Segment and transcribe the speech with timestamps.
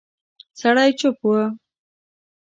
[0.59, 1.29] سړی چوپ و.